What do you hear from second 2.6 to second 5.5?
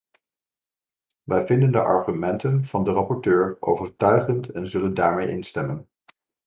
van de rapporteur overtuigend en zullen daarmee